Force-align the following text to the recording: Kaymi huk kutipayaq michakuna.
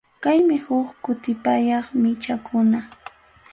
Kaymi 0.23 0.57
huk 0.65 0.87
kutipayaq 1.03 1.85
michakuna. 2.01 2.79